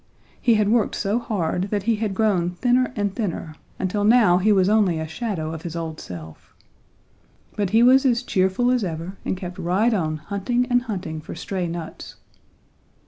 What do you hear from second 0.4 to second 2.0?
He had worked so hard that he